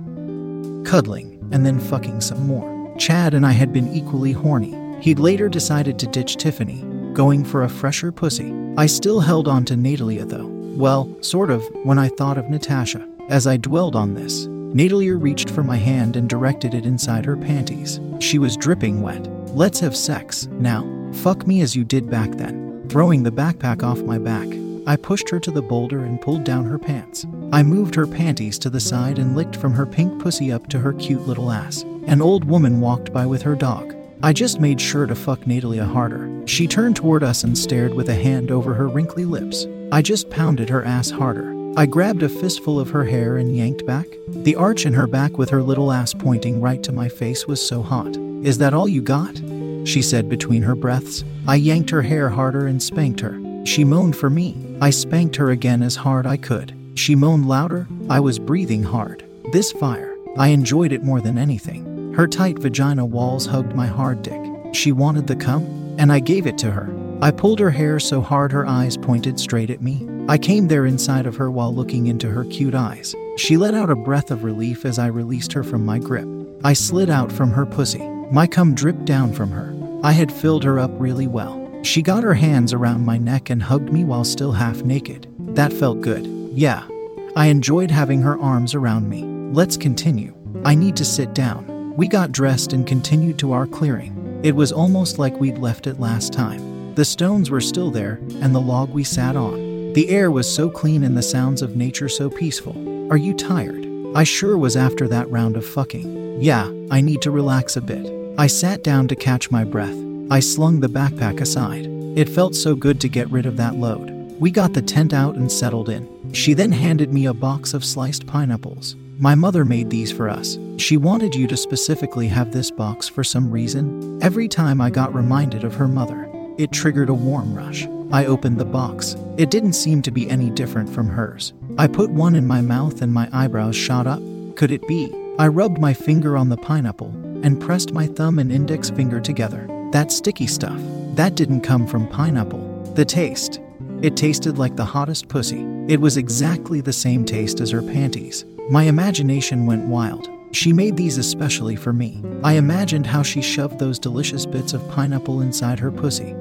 cuddling, 0.84 1.31
and 1.52 1.66
then 1.66 1.80
fucking 1.80 2.22
some 2.22 2.48
more. 2.48 2.96
Chad 2.98 3.34
and 3.34 3.46
I 3.46 3.52
had 3.52 3.74
been 3.74 3.94
equally 3.94 4.32
horny. 4.32 4.76
He'd 5.02 5.20
later 5.20 5.50
decided 5.50 5.98
to 6.00 6.08
ditch 6.08 6.38
Tiffany, 6.38 6.84
going 7.14 7.44
for 7.44 7.64
a 7.64 7.70
fresher 7.70 8.12
pussy. 8.12 8.54
I 8.78 8.86
still 8.86 9.20
held 9.20 9.48
on 9.48 9.66
to 9.66 9.76
Natalia 9.76 10.26
though. 10.26 10.48
Well, 10.48 11.16
sort 11.22 11.50
of, 11.50 11.64
when 11.84 12.00
I 12.00 12.10
thought 12.10 12.38
of 12.38 12.50
Natasha. 12.50 13.08
As 13.30 13.48
I 13.48 13.58
dwelled 13.58 13.96
on 13.96 14.14
this, 14.14 14.46
Natalia 14.46 15.16
reached 15.16 15.50
for 15.50 15.64
my 15.64 15.76
hand 15.76 16.16
and 16.16 16.30
directed 16.30 16.74
it 16.74 16.86
inside 16.86 17.26
her 17.26 17.36
panties. 17.36 18.00
She 18.20 18.40
was 18.40 18.56
dripping 18.56 19.02
wet. 19.02 19.28
Let's 19.56 19.80
have 19.82 19.98
sex, 19.98 20.48
now. 20.54 20.88
Fuck 21.14 21.46
me 21.46 21.62
as 21.62 21.76
you 21.76 21.84
did 21.84 22.10
back 22.10 22.32
then. 22.32 22.86
Throwing 22.88 23.24
the 23.24 23.32
backpack 23.32 23.84
off 23.84 24.02
my 24.02 24.18
back, 24.18 24.48
I 24.88 24.96
pushed 24.96 25.30
her 25.30 25.40
to 25.40 25.52
the 25.52 25.62
boulder 25.62 26.00
and 26.00 26.20
pulled 26.20 26.44
down 26.44 26.66
her 26.66 26.80
pants. 26.80 27.26
I 27.52 27.64
moved 27.64 27.96
her 27.96 28.08
panties 28.08 28.58
to 28.60 28.70
the 28.70 28.80
side 28.80 29.20
and 29.20 29.36
licked 29.36 29.56
from 29.56 29.74
her 29.74 29.86
pink 29.86 30.22
pussy 30.22 30.52
up 30.52 30.68
to 30.70 30.80
her 30.80 30.94
cute 30.94 31.28
little 31.28 31.52
ass. 31.52 31.84
An 32.08 32.22
old 32.22 32.46
woman 32.46 32.82
walked 32.82 33.14
by 33.14 33.26
with 33.26 33.42
her 33.44 33.56
dog. 33.56 33.96
I 34.24 34.34
just 34.34 34.60
made 34.60 34.82
sure 34.82 35.06
to 35.06 35.16
fuck 35.16 35.46
Natalia 35.46 35.86
harder. 35.86 36.30
She 36.48 36.68
turned 36.68 36.96
toward 36.96 37.24
us 37.24 37.44
and 37.44 37.58
stared 37.58 37.94
with 37.94 38.10
a 38.10 38.16
hand 38.16 38.52
over 38.52 38.74
her 38.74 38.88
wrinkly 38.88 39.26
lips. 39.26 39.68
I 39.92 40.02
just 40.02 40.30
pounded 40.30 40.70
her 40.70 40.84
ass 40.84 41.10
harder. 41.10 41.56
I 41.78 41.86
grabbed 41.86 42.24
a 42.24 42.30
fistful 42.30 42.80
of 42.80 42.90
her 42.90 43.06
hair 43.06 43.38
and 43.38 43.56
yanked 43.56 43.86
back. 43.86 44.08
The 44.28 44.56
arch 44.56 44.86
in 44.86 44.94
her 44.94 45.08
back 45.08 45.38
with 45.38 45.50
her 45.52 45.64
little 45.64 45.92
ass 45.92 46.14
pointing 46.14 46.60
right 46.60 46.84
to 46.84 46.92
my 46.92 47.08
face 47.08 47.48
was 47.48 47.66
so 47.66 47.82
hot. 47.82 48.18
Is 48.44 48.58
that 48.58 48.74
all 48.74 48.88
you 48.88 49.02
got? 49.02 49.38
She 49.86 50.02
said 50.02 50.30
between 50.30 50.64
her 50.64 50.76
breaths. 50.76 51.24
I 51.48 51.56
yanked 51.56 51.90
her 51.92 52.02
hair 52.02 52.30
harder 52.30 52.68
and 52.68 52.82
spanked 52.82 53.22
her. 53.22 53.40
She 53.66 53.84
moaned 53.84 54.16
for 54.16 54.30
me. 54.30 54.71
I 54.82 54.90
spanked 54.90 55.36
her 55.36 55.52
again 55.52 55.84
as 55.84 55.96
hard 55.96 56.26
I 56.26 56.38
could. 56.38 56.74
She 56.96 57.14
moaned 57.14 57.48
louder. 57.48 57.88
I 58.10 58.20
was 58.20 58.40
breathing 58.40 58.82
hard. 58.82 59.24
This 59.52 59.72
fire, 59.72 60.16
I 60.38 60.48
enjoyed 60.48 60.92
it 60.92 61.04
more 61.04 61.22
than 61.22 61.38
anything. 61.38 62.14
Her 62.16 62.28
tight 62.28 62.58
vagina 62.58 63.06
walls 63.06 63.46
hugged 63.46 63.76
my 63.76 63.86
hard 63.86 64.24
dick. 64.24 64.42
She 64.74 64.92
wanted 64.92 65.28
the 65.28 65.36
cum, 65.36 65.64
and 66.00 66.12
I 66.12 66.20
gave 66.20 66.48
it 66.48 66.58
to 66.58 66.72
her. 66.72 66.92
I 67.22 67.30
pulled 67.30 67.60
her 67.60 67.70
hair 67.70 68.00
so 68.00 68.22
hard 68.22 68.52
her 68.52 68.66
eyes 68.66 68.98
pointed 68.98 69.40
straight 69.40 69.70
at 69.70 69.84
me. 69.84 70.08
I 70.28 70.40
came 70.40 70.68
there 70.68 70.88
inside 70.88 71.28
of 71.28 71.36
her 71.36 71.52
while 71.52 71.76
looking 71.76 72.08
into 72.08 72.30
her 72.30 72.46
cute 72.46 72.74
eyes. 72.74 73.14
She 73.38 73.58
let 73.58 73.76
out 73.76 73.92
a 73.92 73.96
breath 73.96 74.32
of 74.32 74.44
relief 74.44 74.84
as 74.84 74.98
I 74.98 75.08
released 75.08 75.54
her 75.54 75.64
from 75.64 75.86
my 75.86 76.00
grip. 76.00 76.28
I 76.64 76.74
slid 76.74 77.12
out 77.12 77.32
from 77.32 77.52
her 77.52 77.68
pussy. 77.68 78.02
My 78.32 78.48
cum 78.48 78.74
dripped 78.74 79.06
down 79.06 79.32
from 79.34 79.52
her. 79.52 79.76
I 80.04 80.14
had 80.14 80.32
filled 80.32 80.64
her 80.64 80.80
up 80.80 80.92
really 80.96 81.28
well. 81.28 81.61
She 81.84 82.02
got 82.02 82.24
her 82.24 82.34
hands 82.34 82.74
around 82.74 83.06
my 83.06 83.18
neck 83.18 83.50
and 83.50 83.62
hugged 83.62 83.92
me 83.92 84.04
while 84.04 84.24
still 84.24 84.52
half 84.52 84.84
naked. 84.84 85.28
That 85.56 85.74
felt 85.74 86.02
good. 86.02 86.26
Yeah. 86.54 86.88
I 87.36 87.48
enjoyed 87.48 87.90
having 87.90 88.22
her 88.22 88.40
arms 88.40 88.76
around 88.76 89.10
me. 89.10 89.24
Let's 89.54 89.78
continue. 89.78 90.36
I 90.64 90.76
need 90.76 90.96
to 90.98 91.06
sit 91.06 91.34
down. 91.34 91.94
We 91.98 92.08
got 92.08 92.32
dressed 92.32 92.74
and 92.74 92.86
continued 92.86 93.40
to 93.40 93.54
our 93.54 93.66
clearing. 93.66 94.42
It 94.44 94.56
was 94.56 94.72
almost 94.72 95.18
like 95.18 95.40
we'd 95.40 95.58
left 95.58 95.88
it 95.88 96.00
last 96.00 96.34
time. 96.34 96.94
The 96.96 97.06
stones 97.06 97.50
were 97.50 97.62
still 97.62 97.90
there, 97.90 98.20
and 98.42 98.54
the 98.54 98.62
log 98.62 98.92
we 98.92 99.04
sat 99.04 99.36
on. 99.36 99.94
The 99.94 100.10
air 100.10 100.30
was 100.30 100.54
so 100.54 100.70
clean 100.70 101.04
and 101.04 101.18
the 101.18 101.24
sounds 101.24 101.62
of 101.62 101.76
nature 101.76 102.10
so 102.10 102.30
peaceful. 102.30 102.76
Are 103.12 103.18
you 103.18 103.34
tired? 103.34 103.88
I 104.16 104.24
sure 104.24 104.58
was 104.58 104.76
after 104.76 105.08
that 105.08 105.30
round 105.30 105.56
of 105.58 105.66
fucking. 105.66 106.42
Yeah, 106.42 106.72
I 106.90 107.02
need 107.02 107.22
to 107.24 107.32
relax 107.32 107.76
a 107.76 107.82
bit. 107.82 108.12
I 108.38 108.48
sat 108.48 108.84
down 108.84 109.08
to 109.08 109.16
catch 109.16 109.52
my 109.52 109.64
breath. 109.64 110.11
I 110.32 110.40
slung 110.40 110.80
the 110.80 110.88
backpack 110.88 111.42
aside. 111.42 111.88
It 112.16 112.30
felt 112.30 112.56
so 112.56 112.74
good 112.74 113.02
to 113.02 113.10
get 113.10 113.30
rid 113.30 113.46
of 113.46 113.58
that 113.58 113.76
load. 113.76 114.10
We 114.40 114.50
got 114.50 114.72
the 114.72 114.82
tent 114.82 115.14
out 115.14 115.36
and 115.36 115.52
settled 115.52 115.90
in. 115.90 116.32
She 116.32 116.54
then 116.54 116.72
handed 116.72 117.12
me 117.12 117.26
a 117.26 117.34
box 117.34 117.74
of 117.74 117.84
sliced 117.84 118.28
pineapples. 118.28 118.96
My 119.20 119.36
mother 119.36 119.66
made 119.66 119.90
these 119.90 120.10
for 120.10 120.30
us. 120.30 120.58
She 120.78 120.96
wanted 120.96 121.36
you 121.36 121.48
to 121.48 121.58
specifically 121.58 122.30
have 122.30 122.54
this 122.54 122.72
box 122.72 123.10
for 123.10 123.26
some 123.26 123.52
reason. 123.52 124.24
Every 124.24 124.48
time 124.48 124.80
I 124.80 124.90
got 124.90 125.14
reminded 125.14 125.66
of 125.66 125.76
her 125.76 125.90
mother, 125.90 126.30
it 126.58 126.72
triggered 126.72 127.10
a 127.10 127.14
warm 127.14 127.54
rush. 127.54 127.86
I 128.14 128.26
opened 128.26 128.58
the 128.58 128.64
box. 128.64 129.18
It 129.36 129.52
didn't 129.52 129.74
seem 129.74 130.02
to 130.04 130.12
be 130.12 130.30
any 130.30 130.50
different 130.50 130.90
from 130.90 131.10
hers. 131.10 131.52
I 131.78 131.88
put 131.88 132.10
one 132.10 132.36
in 132.36 132.48
my 132.48 132.62
mouth 132.62 133.02
and 133.02 133.12
my 133.12 133.28
eyebrows 133.34 133.76
shot 133.76 134.08
up. 134.08 134.22
Could 134.56 134.72
it 134.72 134.88
be? 134.88 135.14
I 135.40 135.50
rubbed 135.50 135.82
my 135.82 135.94
finger 135.94 136.38
on 136.38 136.48
the 136.48 136.56
pineapple 136.56 137.10
and 137.44 137.60
pressed 137.60 137.92
my 137.92 138.08
thumb 138.08 138.40
and 138.40 138.50
index 138.50 138.90
finger 138.90 139.20
together. 139.20 139.68
That 139.92 140.10
sticky 140.10 140.48
stuff, 140.48 140.80
that 141.16 141.36
didn't 141.36 141.62
come 141.62 141.86
from 141.86 142.08
pineapple. 142.08 142.94
The 142.96 143.04
taste, 143.04 143.60
it 144.02 144.16
tasted 144.16 144.58
like 144.58 144.78
the 144.78 144.86
hottest 144.86 145.28
pussy. 145.28 145.66
It 145.90 146.00
was 146.00 146.16
exactly 146.16 146.80
the 146.80 146.94
same 146.94 147.26
taste 147.26 147.60
as 147.60 147.72
her 147.72 147.82
panties. 147.82 148.46
My 148.70 148.84
imagination 148.84 149.66
went 149.66 149.90
wild. 149.90 150.30
She 150.54 150.72
made 150.72 150.96
these 150.96 151.18
especially 151.18 151.76
for 151.76 151.92
me. 151.92 152.24
I 152.42 152.54
imagined 152.54 153.06
how 153.06 153.22
she 153.22 153.42
shoved 153.42 153.80
those 153.80 154.00
delicious 154.00 154.46
bits 154.46 154.72
of 154.72 154.90
pineapple 154.92 155.42
inside 155.42 155.80
her 155.80 155.92
pussy, 155.92 156.36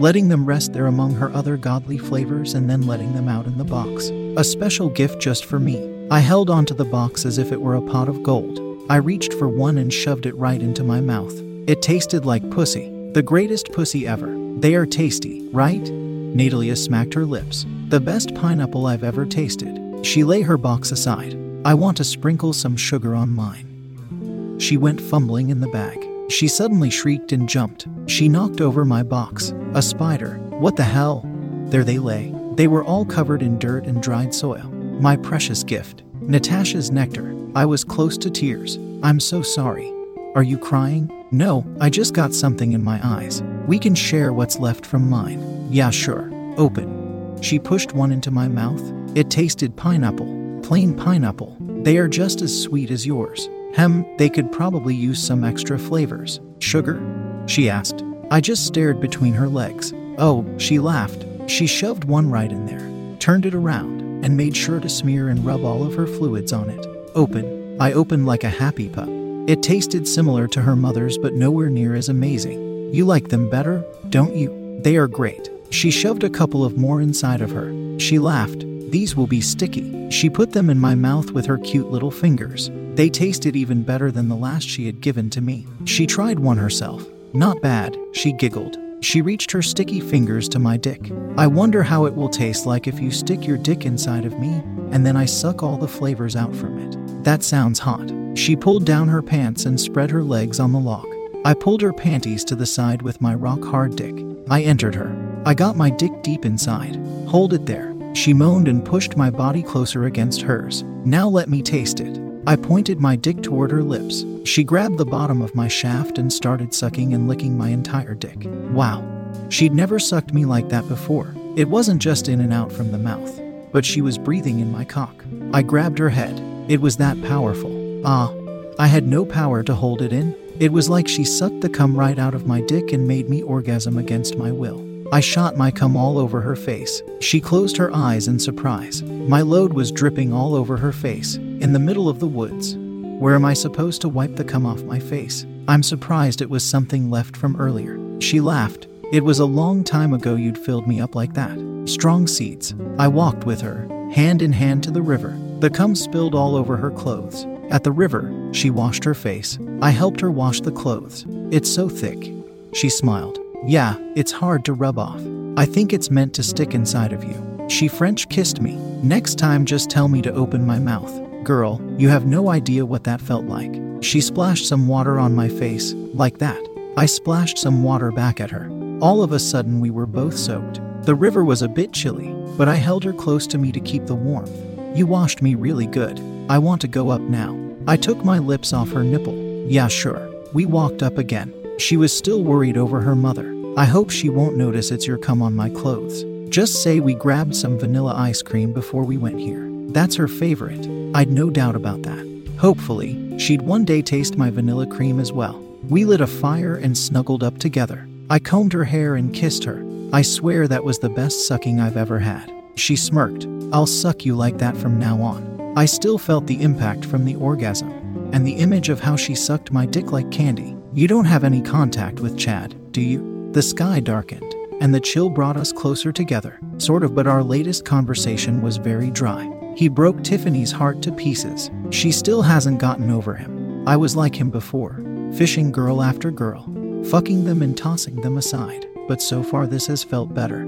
letting 0.00 0.28
them 0.28 0.44
rest 0.44 0.72
there 0.72 0.86
among 0.86 1.14
her 1.14 1.32
other 1.32 1.56
godly 1.56 1.98
flavors 1.98 2.54
and 2.54 2.68
then 2.68 2.88
letting 2.88 3.12
them 3.12 3.28
out 3.28 3.46
in 3.46 3.56
the 3.56 3.62
box. 3.62 4.08
A 4.36 4.42
special 4.42 4.88
gift 4.88 5.22
just 5.22 5.44
for 5.44 5.60
me. 5.60 6.08
I 6.10 6.18
held 6.18 6.50
onto 6.50 6.74
the 6.74 6.84
box 6.84 7.24
as 7.24 7.38
if 7.38 7.52
it 7.52 7.60
were 7.60 7.76
a 7.76 7.82
pot 7.82 8.08
of 8.08 8.24
gold. 8.24 8.60
I 8.90 8.96
reached 8.96 9.32
for 9.34 9.48
one 9.48 9.78
and 9.78 9.92
shoved 9.92 10.26
it 10.26 10.34
right 10.34 10.60
into 10.60 10.82
my 10.82 11.00
mouth. 11.00 11.40
It 11.66 11.80
tasted 11.80 12.26
like 12.26 12.50
pussy, 12.50 12.90
the 13.12 13.22
greatest 13.22 13.72
pussy 13.72 14.06
ever. 14.06 14.36
They 14.58 14.74
are 14.74 14.84
tasty, 14.84 15.48
right? 15.48 15.80
Natalia 15.80 16.76
smacked 16.76 17.14
her 17.14 17.24
lips. 17.24 17.64
The 17.88 18.00
best 18.00 18.34
pineapple 18.34 18.84
I've 18.84 19.02
ever 19.02 19.24
tasted. 19.24 20.04
She 20.04 20.24
lay 20.24 20.42
her 20.42 20.58
box 20.58 20.92
aside. 20.92 21.38
I 21.64 21.72
want 21.72 21.96
to 21.96 22.04
sprinkle 22.04 22.52
some 22.52 22.76
sugar 22.76 23.14
on 23.14 23.30
mine. 23.30 24.58
She 24.60 24.76
went 24.76 25.00
fumbling 25.00 25.48
in 25.48 25.60
the 25.60 25.68
bag. 25.68 26.06
She 26.28 26.48
suddenly 26.48 26.90
shrieked 26.90 27.32
and 27.32 27.48
jumped. 27.48 27.86
She 28.06 28.28
knocked 28.28 28.60
over 28.60 28.84
my 28.84 29.02
box. 29.02 29.54
A 29.72 29.80
spider. 29.80 30.34
What 30.58 30.76
the 30.76 30.82
hell? 30.82 31.22
There 31.68 31.84
they 31.84 31.98
lay. 31.98 32.34
They 32.56 32.68
were 32.68 32.84
all 32.84 33.06
covered 33.06 33.40
in 33.40 33.58
dirt 33.58 33.86
and 33.86 34.02
dried 34.02 34.34
soil. 34.34 34.70
My 35.00 35.16
precious 35.16 35.64
gift. 35.64 36.02
Natasha's 36.20 36.90
nectar. 36.90 37.34
I 37.54 37.64
was 37.64 37.84
close 37.84 38.18
to 38.18 38.30
tears. 38.30 38.78
I'm 39.02 39.18
so 39.18 39.40
sorry. 39.40 39.90
Are 40.34 40.42
you 40.42 40.58
crying? 40.58 41.10
No, 41.34 41.66
I 41.80 41.90
just 41.90 42.14
got 42.14 42.32
something 42.32 42.74
in 42.74 42.84
my 42.84 43.00
eyes. 43.02 43.42
We 43.66 43.80
can 43.80 43.96
share 43.96 44.32
what's 44.32 44.60
left 44.60 44.86
from 44.86 45.10
mine. 45.10 45.66
Yeah, 45.68 45.90
sure. 45.90 46.30
Open. 46.56 47.42
She 47.42 47.58
pushed 47.58 47.92
one 47.92 48.12
into 48.12 48.30
my 48.30 48.46
mouth. 48.46 48.80
It 49.16 49.30
tasted 49.30 49.74
pineapple. 49.74 50.60
Plain 50.62 50.94
pineapple. 50.94 51.56
They 51.82 51.98
are 51.98 52.06
just 52.06 52.40
as 52.40 52.62
sweet 52.62 52.92
as 52.92 53.04
yours. 53.04 53.50
Hem, 53.74 54.06
they 54.16 54.28
could 54.28 54.52
probably 54.52 54.94
use 54.94 55.20
some 55.20 55.42
extra 55.42 55.76
flavors. 55.76 56.40
Sugar? 56.60 57.02
She 57.46 57.68
asked. 57.68 58.04
I 58.30 58.40
just 58.40 58.64
stared 58.64 59.00
between 59.00 59.34
her 59.34 59.48
legs. 59.48 59.92
Oh, 60.18 60.46
she 60.58 60.78
laughed. 60.78 61.26
She 61.48 61.66
shoved 61.66 62.04
one 62.04 62.30
right 62.30 62.52
in 62.52 62.66
there, 62.66 63.16
turned 63.18 63.44
it 63.44 63.56
around, 63.56 64.24
and 64.24 64.36
made 64.36 64.56
sure 64.56 64.78
to 64.78 64.88
smear 64.88 65.30
and 65.30 65.44
rub 65.44 65.64
all 65.64 65.82
of 65.82 65.96
her 65.96 66.06
fluids 66.06 66.52
on 66.52 66.70
it. 66.70 66.86
Open. 67.16 67.76
I 67.80 67.92
opened 67.92 68.24
like 68.24 68.44
a 68.44 68.50
happy 68.50 68.88
pup. 68.88 69.23
It 69.46 69.62
tasted 69.62 70.08
similar 70.08 70.48
to 70.48 70.62
her 70.62 70.74
mother's, 70.74 71.18
but 71.18 71.34
nowhere 71.34 71.68
near 71.68 71.94
as 71.94 72.08
amazing. 72.08 72.94
You 72.94 73.04
like 73.04 73.28
them 73.28 73.50
better, 73.50 73.84
don't 74.08 74.34
you? 74.34 74.80
They 74.82 74.96
are 74.96 75.06
great. 75.06 75.50
She 75.68 75.90
shoved 75.90 76.24
a 76.24 76.30
couple 76.30 76.64
of 76.64 76.78
more 76.78 77.02
inside 77.02 77.42
of 77.42 77.50
her. 77.50 77.98
She 77.98 78.18
laughed. 78.18 78.64
These 78.90 79.16
will 79.16 79.26
be 79.26 79.42
sticky. 79.42 80.08
She 80.10 80.30
put 80.30 80.52
them 80.52 80.70
in 80.70 80.78
my 80.78 80.94
mouth 80.94 81.32
with 81.32 81.44
her 81.44 81.58
cute 81.58 81.90
little 81.90 82.10
fingers. 82.10 82.70
They 82.94 83.10
tasted 83.10 83.54
even 83.54 83.82
better 83.82 84.10
than 84.10 84.28
the 84.28 84.36
last 84.36 84.66
she 84.66 84.86
had 84.86 85.02
given 85.02 85.28
to 85.30 85.42
me. 85.42 85.66
She 85.84 86.06
tried 86.06 86.38
one 86.38 86.56
herself. 86.56 87.04
Not 87.34 87.60
bad, 87.60 87.98
she 88.12 88.32
giggled. 88.32 88.78
She 89.00 89.20
reached 89.20 89.50
her 89.50 89.60
sticky 89.60 90.00
fingers 90.00 90.48
to 90.50 90.58
my 90.58 90.78
dick. 90.78 91.10
I 91.36 91.48
wonder 91.48 91.82
how 91.82 92.06
it 92.06 92.14
will 92.14 92.30
taste 92.30 92.64
like 92.64 92.86
if 92.86 92.98
you 92.98 93.10
stick 93.10 93.46
your 93.46 93.58
dick 93.58 93.84
inside 93.84 94.24
of 94.24 94.38
me 94.38 94.62
and 94.90 95.04
then 95.04 95.18
I 95.18 95.26
suck 95.26 95.62
all 95.62 95.76
the 95.76 95.88
flavors 95.88 96.34
out 96.34 96.56
from 96.56 96.78
it. 96.78 97.24
That 97.24 97.42
sounds 97.42 97.80
hot. 97.80 98.23
She 98.34 98.56
pulled 98.56 98.84
down 98.84 99.08
her 99.08 99.22
pants 99.22 99.64
and 99.64 99.80
spread 99.80 100.10
her 100.10 100.22
legs 100.22 100.58
on 100.58 100.72
the 100.72 100.78
log. 100.80 101.06
I 101.44 101.54
pulled 101.54 101.82
her 101.82 101.92
panties 101.92 102.44
to 102.46 102.56
the 102.56 102.66
side 102.66 103.02
with 103.02 103.20
my 103.20 103.34
rock 103.34 103.62
hard 103.62 103.96
dick. 103.96 104.24
I 104.50 104.62
entered 104.62 104.94
her. 104.94 105.14
I 105.46 105.54
got 105.54 105.76
my 105.76 105.90
dick 105.90 106.22
deep 106.22 106.44
inside. 106.44 106.96
Hold 107.28 107.52
it 107.52 107.66
there. 107.66 107.94
She 108.14 108.32
moaned 108.32 108.66
and 108.66 108.84
pushed 108.84 109.16
my 109.16 109.30
body 109.30 109.62
closer 109.62 110.04
against 110.04 110.42
hers. 110.42 110.82
Now 111.04 111.28
let 111.28 111.48
me 111.48 111.62
taste 111.62 112.00
it. 112.00 112.20
I 112.46 112.56
pointed 112.56 113.00
my 113.00 113.14
dick 113.16 113.42
toward 113.42 113.70
her 113.70 113.82
lips. 113.82 114.24
She 114.44 114.64
grabbed 114.64 114.98
the 114.98 115.04
bottom 115.04 115.40
of 115.40 115.54
my 115.54 115.68
shaft 115.68 116.18
and 116.18 116.32
started 116.32 116.74
sucking 116.74 117.14
and 117.14 117.28
licking 117.28 117.56
my 117.56 117.68
entire 117.68 118.14
dick. 118.14 118.46
Wow. 118.72 119.04
She'd 119.48 119.74
never 119.74 119.98
sucked 119.98 120.32
me 120.34 120.44
like 120.44 120.68
that 120.70 120.88
before. 120.88 121.34
It 121.56 121.68
wasn't 121.68 122.02
just 122.02 122.28
in 122.28 122.40
and 122.40 122.52
out 122.52 122.72
from 122.72 122.90
the 122.90 122.98
mouth, 122.98 123.40
but 123.72 123.84
she 123.84 124.00
was 124.00 124.18
breathing 124.18 124.60
in 124.60 124.72
my 124.72 124.84
cock. 124.84 125.24
I 125.52 125.62
grabbed 125.62 125.98
her 125.98 126.10
head. 126.10 126.40
It 126.68 126.80
was 126.80 126.96
that 126.96 127.20
powerful. 127.22 127.83
Ah, 128.04 128.32
I 128.78 128.86
had 128.86 129.06
no 129.06 129.24
power 129.24 129.62
to 129.62 129.74
hold 129.74 130.02
it 130.02 130.12
in. 130.12 130.36
It 130.60 130.72
was 130.72 130.88
like 130.88 131.08
she 131.08 131.24
sucked 131.24 131.62
the 131.62 131.68
cum 131.68 131.96
right 131.96 132.18
out 132.18 132.34
of 132.34 132.46
my 132.46 132.60
dick 132.60 132.92
and 132.92 133.08
made 133.08 133.30
me 133.30 133.42
orgasm 133.42 133.96
against 133.96 134.36
my 134.36 134.52
will. 134.52 134.84
I 135.12 135.20
shot 135.20 135.56
my 135.56 135.70
cum 135.70 135.96
all 135.96 136.18
over 136.18 136.40
her 136.40 136.56
face. 136.56 137.02
She 137.20 137.40
closed 137.40 137.76
her 137.76 137.94
eyes 137.94 138.28
in 138.28 138.38
surprise. 138.38 139.02
My 139.02 139.42
load 139.42 139.72
was 139.72 139.92
dripping 139.92 140.32
all 140.32 140.54
over 140.54 140.76
her 140.76 140.92
face, 140.92 141.36
in 141.36 141.72
the 141.72 141.78
middle 141.78 142.08
of 142.08 142.20
the 142.20 142.26
woods. 142.26 142.76
Where 142.76 143.34
am 143.34 143.44
I 143.44 143.54
supposed 143.54 144.00
to 144.02 144.08
wipe 144.08 144.36
the 144.36 144.44
cum 144.44 144.66
off 144.66 144.82
my 144.82 144.98
face? 144.98 145.46
I'm 145.66 145.82
surprised 145.82 146.42
it 146.42 146.50
was 146.50 146.62
something 146.62 147.10
left 147.10 147.36
from 147.36 147.56
earlier. 147.56 147.98
She 148.20 148.40
laughed. 148.40 148.86
It 149.12 149.24
was 149.24 149.38
a 149.38 149.44
long 149.44 149.84
time 149.84 150.12
ago 150.12 150.34
you'd 150.34 150.58
filled 150.58 150.86
me 150.86 151.00
up 151.00 151.14
like 151.14 151.34
that. 151.34 151.56
Strong 151.86 152.26
seeds. 152.26 152.74
I 152.98 153.08
walked 153.08 153.44
with 153.44 153.60
her, 153.60 153.86
hand 154.12 154.42
in 154.42 154.52
hand 154.52 154.82
to 154.84 154.90
the 154.90 155.02
river. 155.02 155.38
The 155.60 155.70
cum 155.70 155.94
spilled 155.94 156.34
all 156.34 156.56
over 156.56 156.76
her 156.76 156.90
clothes. 156.90 157.46
At 157.74 157.82
the 157.82 157.90
river, 157.90 158.32
she 158.52 158.70
washed 158.70 159.02
her 159.02 159.14
face. 159.14 159.58
I 159.82 159.90
helped 159.90 160.20
her 160.20 160.30
wash 160.30 160.60
the 160.60 160.70
clothes. 160.70 161.26
It's 161.50 161.68
so 161.68 161.88
thick. 161.88 162.32
She 162.72 162.88
smiled. 162.88 163.40
Yeah, 163.66 163.96
it's 164.14 164.30
hard 164.30 164.64
to 164.66 164.74
rub 164.74 164.96
off. 164.96 165.20
I 165.56 165.64
think 165.64 165.92
it's 165.92 166.08
meant 166.08 166.34
to 166.34 166.44
stick 166.44 166.72
inside 166.72 167.12
of 167.12 167.24
you. 167.24 167.66
She 167.68 167.88
French 167.88 168.28
kissed 168.28 168.60
me. 168.60 168.76
Next 169.02 169.40
time, 169.40 169.66
just 169.66 169.90
tell 169.90 170.06
me 170.06 170.22
to 170.22 170.32
open 170.32 170.64
my 170.64 170.78
mouth. 170.78 171.12
Girl, 171.42 171.80
you 171.98 172.08
have 172.10 172.26
no 172.26 172.48
idea 172.48 172.86
what 172.86 173.02
that 173.04 173.20
felt 173.20 173.46
like. 173.46 173.74
She 174.02 174.20
splashed 174.20 174.68
some 174.68 174.86
water 174.86 175.18
on 175.18 175.34
my 175.34 175.48
face, 175.48 175.94
like 175.94 176.38
that. 176.38 176.64
I 176.96 177.06
splashed 177.06 177.58
some 177.58 177.82
water 177.82 178.12
back 178.12 178.40
at 178.40 178.52
her. 178.52 178.68
All 179.00 179.20
of 179.20 179.32
a 179.32 179.40
sudden, 179.40 179.80
we 179.80 179.90
were 179.90 180.06
both 180.06 180.36
soaked. 180.36 180.80
The 181.06 181.16
river 181.16 181.44
was 181.44 181.62
a 181.62 181.68
bit 181.68 181.92
chilly, 181.92 182.32
but 182.56 182.68
I 182.68 182.76
held 182.76 183.02
her 183.02 183.12
close 183.12 183.48
to 183.48 183.58
me 183.58 183.72
to 183.72 183.80
keep 183.80 184.06
the 184.06 184.14
warmth. 184.14 184.54
You 184.96 185.08
washed 185.08 185.42
me 185.42 185.56
really 185.56 185.88
good. 185.88 186.20
I 186.48 186.58
want 186.58 186.80
to 186.82 186.88
go 186.88 187.10
up 187.10 187.22
now. 187.22 187.63
I 187.86 187.96
took 187.96 188.24
my 188.24 188.38
lips 188.38 188.72
off 188.72 188.92
her 188.92 189.04
nipple. 189.04 189.34
Yeah, 189.68 189.88
sure. 189.88 190.30
We 190.52 190.64
walked 190.64 191.02
up 191.02 191.18
again. 191.18 191.52
She 191.78 191.96
was 191.96 192.16
still 192.16 192.42
worried 192.42 192.76
over 192.76 193.00
her 193.00 193.14
mother. 193.14 193.54
I 193.76 193.84
hope 193.84 194.10
she 194.10 194.28
won't 194.28 194.56
notice 194.56 194.90
it's 194.90 195.06
your 195.06 195.18
cum 195.18 195.42
on 195.42 195.54
my 195.54 195.68
clothes. 195.68 196.24
Just 196.48 196.82
say 196.82 197.00
we 197.00 197.14
grabbed 197.14 197.54
some 197.54 197.78
vanilla 197.78 198.14
ice 198.16 198.40
cream 198.40 198.72
before 198.72 199.04
we 199.04 199.18
went 199.18 199.38
here. 199.38 199.68
That's 199.88 200.16
her 200.16 200.28
favorite. 200.28 200.88
I'd 201.14 201.30
no 201.30 201.50
doubt 201.50 201.76
about 201.76 202.02
that. 202.02 202.24
Hopefully, 202.58 203.38
she'd 203.38 203.62
one 203.62 203.84
day 203.84 204.00
taste 204.00 204.38
my 204.38 204.48
vanilla 204.48 204.86
cream 204.86 205.20
as 205.20 205.32
well. 205.32 205.58
We 205.88 206.04
lit 206.04 206.20
a 206.20 206.26
fire 206.26 206.76
and 206.76 206.96
snuggled 206.96 207.42
up 207.42 207.58
together. 207.58 208.08
I 208.30 208.38
combed 208.38 208.72
her 208.72 208.84
hair 208.84 209.16
and 209.16 209.34
kissed 209.34 209.64
her. 209.64 209.84
I 210.12 210.22
swear 210.22 210.66
that 210.68 210.84
was 210.84 211.00
the 211.00 211.10
best 211.10 211.46
sucking 211.46 211.80
I've 211.80 211.96
ever 211.96 212.20
had. 212.20 212.50
She 212.76 212.96
smirked. 212.96 213.46
I'll 213.72 213.86
suck 213.86 214.24
you 214.24 214.34
like 214.36 214.58
that 214.58 214.76
from 214.76 214.98
now 214.98 215.20
on. 215.20 215.53
I 215.76 215.86
still 215.86 216.18
felt 216.18 216.46
the 216.46 216.62
impact 216.62 217.04
from 217.04 217.24
the 217.24 217.34
orgasm 217.34 217.90
and 218.32 218.46
the 218.46 218.52
image 218.52 218.90
of 218.90 219.00
how 219.00 219.16
she 219.16 219.34
sucked 219.34 219.72
my 219.72 219.86
dick 219.86 220.12
like 220.12 220.30
candy. 220.30 220.76
You 220.92 221.08
don't 221.08 221.24
have 221.24 221.42
any 221.42 221.60
contact 221.60 222.20
with 222.20 222.38
Chad, 222.38 222.92
do 222.92 223.00
you? 223.00 223.50
The 223.50 223.62
sky 223.62 223.98
darkened, 223.98 224.54
and 224.80 224.94
the 224.94 225.00
chill 225.00 225.28
brought 225.28 225.56
us 225.56 225.72
closer 225.72 226.12
together, 226.12 226.60
sort 226.78 227.02
of, 227.02 227.12
but 227.12 227.26
our 227.26 227.42
latest 227.42 227.84
conversation 227.84 228.62
was 228.62 228.76
very 228.76 229.10
dry. 229.10 229.50
He 229.76 229.88
broke 229.88 230.22
Tiffany's 230.22 230.70
heart 230.70 231.02
to 231.02 231.10
pieces. 231.10 231.72
She 231.90 232.12
still 232.12 232.42
hasn't 232.42 232.78
gotten 232.78 233.10
over 233.10 233.34
him. 233.34 233.88
I 233.88 233.96
was 233.96 234.14
like 234.14 234.36
him 234.36 234.50
before, 234.50 235.02
fishing 235.36 235.72
girl 235.72 236.02
after 236.02 236.30
girl, 236.30 236.62
fucking 237.06 237.44
them 237.44 237.62
and 237.62 237.76
tossing 237.76 238.20
them 238.20 238.36
aside, 238.36 238.86
but 239.08 239.20
so 239.20 239.42
far 239.42 239.66
this 239.66 239.88
has 239.88 240.04
felt 240.04 240.32
better. 240.32 240.60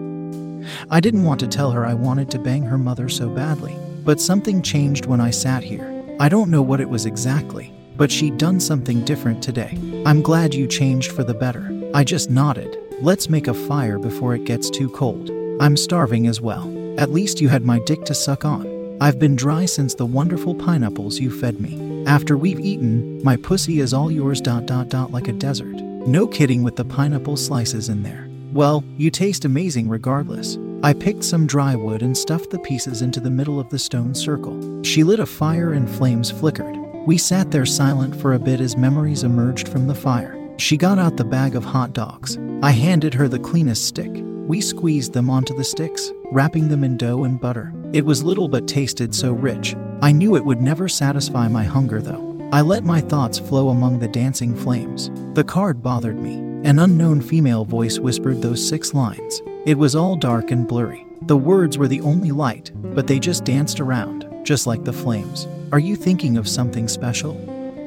I 0.90 0.98
didn't 0.98 1.22
want 1.22 1.38
to 1.40 1.46
tell 1.46 1.70
her 1.70 1.86
I 1.86 1.94
wanted 1.94 2.28
to 2.32 2.40
bang 2.40 2.62
her 2.62 2.78
mother 2.78 3.08
so 3.08 3.28
badly, 3.28 3.76
but 4.06 4.20
something 4.20 4.62
changed 4.62 5.04
when 5.04 5.20
I 5.20 5.30
sat 5.30 5.62
here. 5.64 5.92
I 6.20 6.30
don't 6.30 6.50
know 6.50 6.62
what 6.62 6.80
it 6.80 6.88
was 6.88 7.04
exactly, 7.04 7.74
but 7.96 8.10
she'd 8.10 8.38
done 8.38 8.60
something 8.60 9.04
different 9.04 9.42
today. 9.42 9.76
I'm 10.06 10.22
glad 10.22 10.54
you 10.54 10.66
changed 10.66 11.12
for 11.12 11.24
the 11.24 11.34
better. 11.34 11.68
I 11.92 12.04
just 12.04 12.30
nodded. 12.30 12.78
Let's 13.02 13.28
make 13.28 13.48
a 13.48 13.52
fire 13.52 13.98
before 13.98 14.34
it 14.34 14.44
gets 14.44 14.70
too 14.70 14.88
cold. 14.90 15.30
I'm 15.60 15.76
starving 15.76 16.28
as 16.28 16.40
well. 16.40 16.72
At 16.98 17.10
least 17.10 17.40
you 17.40 17.48
had 17.48 17.64
my 17.64 17.80
dick 17.80 18.04
to 18.04 18.14
suck 18.14 18.44
on. 18.44 18.96
I've 19.00 19.18
been 19.18 19.36
dry 19.36 19.66
since 19.66 19.94
the 19.94 20.06
wonderful 20.06 20.54
pineapples 20.54 21.18
you 21.18 21.30
fed 21.30 21.60
me. 21.60 22.04
After 22.06 22.38
we've 22.38 22.60
eaten, 22.60 23.22
my 23.24 23.36
pussy 23.36 23.80
is 23.80 23.92
all 23.92 24.10
yours 24.10 24.40
dot 24.40 24.66
dot 24.66 24.88
dot 24.88 25.10
like 25.10 25.28
a 25.28 25.32
desert. 25.32 25.74
No 26.06 26.28
kidding 26.28 26.62
with 26.62 26.76
the 26.76 26.84
pineapple 26.84 27.36
slices 27.36 27.88
in 27.88 28.04
there. 28.04 28.28
Well, 28.52 28.84
you 28.96 29.10
taste 29.10 29.44
amazing 29.44 29.88
regardless. 29.88 30.56
I 30.82 30.92
picked 30.92 31.24
some 31.24 31.46
dry 31.46 31.74
wood 31.74 32.02
and 32.02 32.16
stuffed 32.16 32.50
the 32.50 32.58
pieces 32.58 33.02
into 33.02 33.18
the 33.18 33.30
middle 33.30 33.58
of 33.58 33.70
the 33.70 33.78
stone 33.78 34.14
circle. 34.14 34.82
She 34.82 35.02
lit 35.02 35.20
a 35.20 35.26
fire 35.26 35.72
and 35.72 35.88
flames 35.88 36.30
flickered. 36.30 36.76
We 37.06 37.18
sat 37.18 37.50
there 37.50 37.66
silent 37.66 38.14
for 38.14 38.34
a 38.34 38.38
bit 38.38 38.60
as 38.60 38.76
memories 38.76 39.22
emerged 39.22 39.68
from 39.68 39.86
the 39.86 39.94
fire. 39.94 40.36
She 40.58 40.76
got 40.76 40.98
out 40.98 41.16
the 41.16 41.24
bag 41.24 41.56
of 41.56 41.64
hot 41.64 41.92
dogs. 41.92 42.38
I 42.62 42.70
handed 42.70 43.14
her 43.14 43.28
the 43.28 43.38
cleanest 43.38 43.86
stick. 43.86 44.10
We 44.46 44.60
squeezed 44.60 45.12
them 45.12 45.28
onto 45.28 45.56
the 45.56 45.64
sticks, 45.64 46.12
wrapping 46.30 46.68
them 46.68 46.84
in 46.84 46.96
dough 46.96 47.24
and 47.24 47.40
butter. 47.40 47.72
It 47.92 48.04
was 48.04 48.22
little 48.22 48.48
but 48.48 48.68
tasted 48.68 49.14
so 49.14 49.32
rich. 49.32 49.74
I 50.02 50.12
knew 50.12 50.36
it 50.36 50.44
would 50.44 50.60
never 50.60 50.88
satisfy 50.88 51.48
my 51.48 51.64
hunger, 51.64 52.00
though. 52.00 52.48
I 52.52 52.60
let 52.60 52.84
my 52.84 53.00
thoughts 53.00 53.38
flow 53.38 53.70
among 53.70 53.98
the 53.98 54.08
dancing 54.08 54.54
flames. 54.54 55.10
The 55.34 55.44
card 55.44 55.82
bothered 55.82 56.18
me. 56.18 56.34
An 56.68 56.78
unknown 56.78 57.22
female 57.22 57.64
voice 57.64 57.98
whispered 57.98 58.40
those 58.40 58.66
six 58.66 58.94
lines. 58.94 59.42
It 59.66 59.76
was 59.76 59.96
all 59.96 60.14
dark 60.14 60.52
and 60.52 60.68
blurry. 60.68 61.04
The 61.22 61.36
words 61.36 61.76
were 61.76 61.88
the 61.88 62.00
only 62.02 62.30
light, 62.30 62.70
but 62.94 63.08
they 63.08 63.18
just 63.18 63.44
danced 63.44 63.80
around, 63.80 64.24
just 64.44 64.64
like 64.64 64.84
the 64.84 64.92
flames. 64.92 65.48
Are 65.72 65.80
you 65.80 65.96
thinking 65.96 66.36
of 66.36 66.48
something 66.48 66.86
special? 66.86 67.36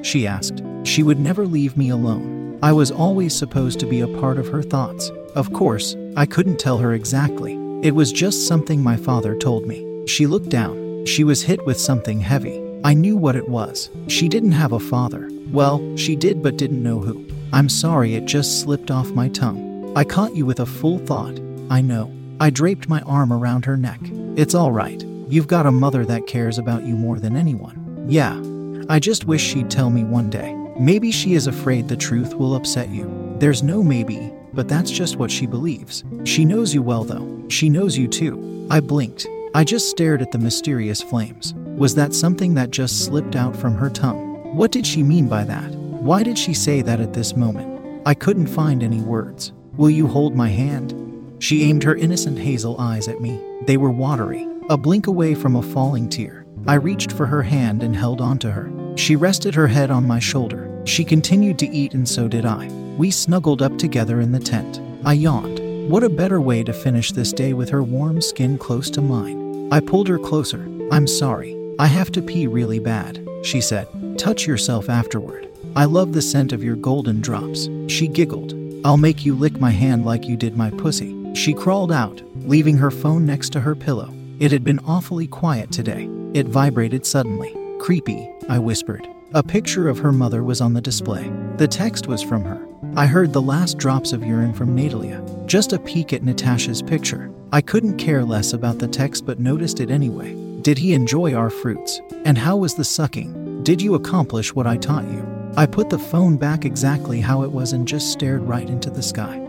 She 0.03 0.27
asked. 0.27 0.61
She 0.83 1.03
would 1.03 1.21
never 1.21 1.47
leave 1.47 1.77
me 1.77 1.87
alone. 1.87 2.59
I 2.61 2.73
was 2.73 2.91
always 2.91 3.33
supposed 3.33 3.79
to 3.79 3.85
be 3.85 4.01
a 4.01 4.19
part 4.19 4.37
of 4.37 4.49
her 4.49 4.61
thoughts. 4.61 5.09
Of 5.35 5.53
course, 5.53 5.95
I 6.17 6.25
couldn't 6.25 6.59
tell 6.59 6.79
her 6.79 6.93
exactly. 6.93 7.53
It 7.81 7.95
was 7.95 8.11
just 8.11 8.45
something 8.45 8.83
my 8.83 8.97
father 8.97 9.33
told 9.37 9.65
me. 9.65 10.05
She 10.05 10.27
looked 10.27 10.49
down. 10.49 11.05
She 11.05 11.23
was 11.23 11.43
hit 11.43 11.65
with 11.65 11.79
something 11.79 12.19
heavy. 12.19 12.61
I 12.83 12.93
knew 12.93 13.15
what 13.15 13.37
it 13.37 13.47
was. 13.47 13.89
She 14.09 14.27
didn't 14.27 14.51
have 14.51 14.73
a 14.73 14.81
father. 14.81 15.29
Well, 15.49 15.95
she 15.95 16.17
did, 16.17 16.43
but 16.43 16.57
didn't 16.57 16.83
know 16.83 16.99
who. 16.99 17.25
I'm 17.53 17.69
sorry, 17.69 18.15
it 18.15 18.25
just 18.25 18.59
slipped 18.59 18.91
off 18.91 19.11
my 19.11 19.29
tongue. 19.29 19.93
I 19.95 20.03
caught 20.03 20.35
you 20.35 20.45
with 20.45 20.59
a 20.59 20.65
full 20.65 20.99
thought. 20.99 21.39
I 21.69 21.81
know. 21.81 22.11
I 22.39 22.49
draped 22.49 22.89
my 22.89 23.01
arm 23.01 23.31
around 23.31 23.65
her 23.65 23.77
neck. 23.77 23.99
It's 24.35 24.55
all 24.55 24.71
right. 24.71 25.03
You've 25.27 25.47
got 25.47 25.65
a 25.65 25.71
mother 25.71 26.05
that 26.05 26.25
cares 26.25 26.57
about 26.57 26.83
you 26.83 26.95
more 26.95 27.19
than 27.19 27.35
anyone. 27.35 28.05
Yeah. 28.07 28.41
I 28.89 28.99
just 28.99 29.25
wish 29.25 29.43
she'd 29.43 29.69
tell 29.69 29.89
me 29.89 30.03
one 30.03 30.29
day. 30.29 30.55
Maybe 30.79 31.11
she 31.11 31.33
is 31.33 31.45
afraid 31.45 31.87
the 31.87 31.97
truth 31.97 32.33
will 32.33 32.55
upset 32.55 32.89
you. 32.89 33.35
There's 33.37 33.61
no 33.61 33.83
maybe, 33.83 34.31
but 34.53 34.67
that's 34.67 34.89
just 34.89 35.17
what 35.17 35.29
she 35.29 35.45
believes. 35.45 36.03
She 36.23 36.45
knows 36.45 36.73
you 36.73 36.81
well, 36.81 37.03
though. 37.03 37.45
She 37.49 37.69
knows 37.69 37.97
you 37.97 38.07
too. 38.07 38.67
I 38.71 38.79
blinked. 38.79 39.27
I 39.53 39.63
just 39.63 39.89
stared 39.89 40.21
at 40.21 40.31
the 40.31 40.39
mysterious 40.39 41.01
flames. 41.01 41.53
Was 41.77 41.93
that 41.95 42.13
something 42.13 42.55
that 42.55 42.71
just 42.71 43.05
slipped 43.05 43.35
out 43.35 43.55
from 43.55 43.75
her 43.75 43.89
tongue? 43.89 44.55
What 44.55 44.71
did 44.71 44.87
she 44.87 45.03
mean 45.03 45.27
by 45.27 45.43
that? 45.43 45.71
Why 45.71 46.23
did 46.23 46.37
she 46.37 46.53
say 46.53 46.81
that 46.81 46.99
at 46.99 47.13
this 47.13 47.35
moment? 47.35 48.01
I 48.05 48.13
couldn't 48.13 48.47
find 48.47 48.81
any 48.81 49.01
words. 49.01 49.51
Will 49.73 49.89
you 49.89 50.07
hold 50.07 50.35
my 50.35 50.49
hand? 50.49 50.93
She 51.39 51.63
aimed 51.63 51.83
her 51.83 51.95
innocent 51.95 52.37
hazel 52.37 52.79
eyes 52.79 53.07
at 53.07 53.21
me. 53.21 53.39
They 53.65 53.77
were 53.77 53.91
watery, 53.91 54.47
a 54.69 54.77
blink 54.77 55.07
away 55.07 55.35
from 55.35 55.55
a 55.55 55.61
falling 55.61 56.09
tear. 56.09 56.45
I 56.67 56.75
reached 56.75 57.13
for 57.13 57.25
her 57.25 57.41
hand 57.41 57.81
and 57.81 57.95
held 57.95 58.21
onto 58.21 58.49
her. 58.49 58.69
She 58.97 59.15
rested 59.15 59.55
her 59.55 59.67
head 59.67 59.89
on 59.89 60.05
my 60.05 60.19
shoulder. 60.19 60.69
She 60.85 61.05
continued 61.05 61.57
to 61.59 61.69
eat, 61.69 61.93
and 61.93 62.07
so 62.07 62.27
did 62.27 62.45
I. 62.45 62.67
We 62.97 63.11
snuggled 63.11 63.61
up 63.61 63.77
together 63.77 64.19
in 64.19 64.31
the 64.31 64.39
tent. 64.39 64.81
I 65.05 65.13
yawned. 65.13 65.59
What 65.89 66.03
a 66.03 66.09
better 66.09 66.41
way 66.41 66.63
to 66.63 66.73
finish 66.73 67.11
this 67.11 67.31
day 67.31 67.53
with 67.53 67.69
her 67.69 67.81
warm 67.81 68.21
skin 68.21 68.57
close 68.57 68.89
to 68.91 69.01
mine. 69.01 69.69
I 69.71 69.79
pulled 69.79 70.07
her 70.09 70.19
closer. 70.19 70.67
I'm 70.91 71.07
sorry. 71.07 71.55
I 71.79 71.87
have 71.87 72.11
to 72.11 72.21
pee 72.21 72.47
really 72.47 72.79
bad, 72.79 73.25
she 73.41 73.61
said. 73.61 73.87
Touch 74.17 74.45
yourself 74.45 74.89
afterward. 74.89 75.47
I 75.75 75.85
love 75.85 76.11
the 76.11 76.21
scent 76.21 76.51
of 76.51 76.63
your 76.63 76.75
golden 76.75 77.21
drops. 77.21 77.69
She 77.87 78.07
giggled. 78.07 78.53
I'll 78.85 78.97
make 78.97 79.25
you 79.25 79.33
lick 79.33 79.59
my 79.59 79.71
hand 79.71 80.05
like 80.05 80.25
you 80.25 80.35
did 80.35 80.57
my 80.57 80.71
pussy. 80.71 81.18
She 81.33 81.53
crawled 81.53 81.91
out, 81.91 82.21
leaving 82.45 82.77
her 82.77 82.91
phone 82.91 83.25
next 83.25 83.49
to 83.53 83.59
her 83.59 83.75
pillow. 83.75 84.13
It 84.39 84.51
had 84.51 84.63
been 84.63 84.79
awfully 84.79 85.27
quiet 85.27 85.71
today. 85.71 86.09
It 86.33 86.47
vibrated 86.47 87.05
suddenly. 87.05 87.55
Creepy, 87.79 88.29
I 88.47 88.59
whispered. 88.59 89.07
A 89.33 89.43
picture 89.43 89.87
of 89.87 89.99
her 89.99 90.11
mother 90.11 90.43
was 90.43 90.59
on 90.59 90.73
the 90.73 90.81
display. 90.81 91.31
The 91.57 91.67
text 91.67 92.07
was 92.07 92.23
from 92.23 92.43
her. 92.43 92.65
I 92.95 93.05
heard 93.05 93.31
the 93.31 93.41
last 93.41 93.77
drops 93.77 94.13
of 94.13 94.23
urine 94.23 94.53
from 94.53 94.73
Natalia. 94.73 95.23
Just 95.45 95.73
a 95.73 95.79
peek 95.79 96.13
at 96.13 96.23
Natasha's 96.23 96.81
picture. 96.81 97.31
I 97.51 97.61
couldn't 97.61 97.97
care 97.97 98.23
less 98.23 98.53
about 98.53 98.79
the 98.79 98.87
text 98.87 99.25
but 99.25 99.39
noticed 99.39 99.79
it 99.79 99.91
anyway. 99.91 100.35
Did 100.61 100.77
he 100.77 100.93
enjoy 100.93 101.33
our 101.33 101.49
fruits? 101.49 102.01
And 102.25 102.37
how 102.37 102.57
was 102.57 102.75
the 102.75 102.83
sucking? 102.83 103.63
Did 103.63 103.81
you 103.81 103.95
accomplish 103.95 104.53
what 104.53 104.67
I 104.67 104.77
taught 104.77 105.05
you? 105.05 105.25
I 105.55 105.65
put 105.65 105.89
the 105.89 105.99
phone 105.99 106.37
back 106.37 106.65
exactly 106.65 107.21
how 107.21 107.43
it 107.43 107.51
was 107.51 107.73
and 107.73 107.87
just 107.87 108.11
stared 108.11 108.41
right 108.43 108.69
into 108.69 108.89
the 108.89 109.03
sky. 109.03 109.48